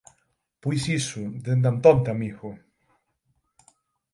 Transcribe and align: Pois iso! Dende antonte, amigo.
Pois 0.63 0.83
iso! 0.99 1.23
Dende 1.45 1.67
antonte, 1.73 2.07
amigo. 2.15 2.49